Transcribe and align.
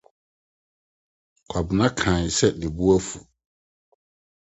Kwabena 1.49 1.85
kae 1.99 2.25
sɛ 2.37 2.47
ne 2.59 2.67
bo 2.75 2.85
afuw. 2.95 3.23